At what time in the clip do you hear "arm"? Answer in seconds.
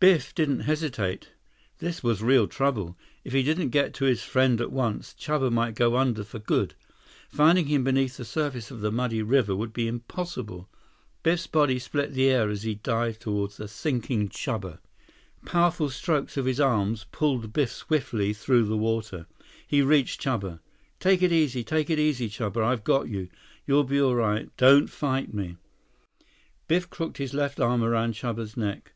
27.60-27.84